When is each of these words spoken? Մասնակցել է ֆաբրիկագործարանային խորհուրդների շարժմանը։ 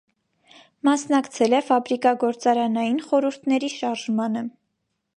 Մասնակցել 0.89 1.55
է 1.59 1.59
ֆաբրիկագործարանային 1.69 3.01
խորհուրդների 3.13 3.73
շարժմանը։ 3.79 4.47